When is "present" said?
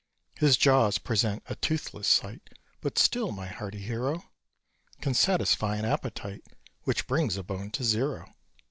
0.97-1.43